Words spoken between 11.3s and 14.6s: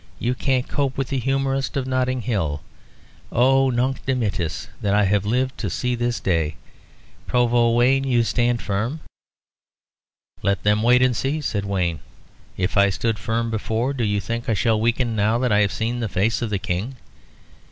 said Wayne. "If I stood firm before, do you think I